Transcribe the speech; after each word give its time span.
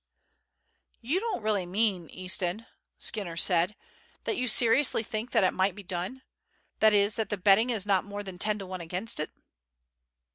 "You 1.01 1.19
don't 1.19 1.43
really 1.43 1.67
mean, 1.67 2.09
Easton," 2.09 2.65
Skinner 2.97 3.37
said, 3.37 3.75
"that 4.23 4.35
you 4.35 4.47
seriously 4.47 5.03
think 5.03 5.29
that 5.29 5.43
it 5.43 5.53
might 5.53 5.75
be 5.75 5.83
done; 5.83 6.23
that 6.79 6.91
is, 6.91 7.17
that 7.17 7.29
the 7.29 7.37
betting 7.37 7.69
is 7.69 7.85
not 7.85 8.03
more 8.03 8.23
than 8.23 8.39
ten 8.39 8.57
to 8.57 8.65
one 8.65 8.81
against 8.81 9.19
it?" 9.19 9.29